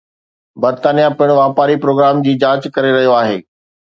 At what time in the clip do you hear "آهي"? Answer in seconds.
3.19-3.37